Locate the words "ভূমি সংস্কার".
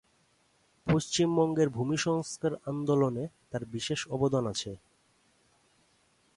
1.69-2.51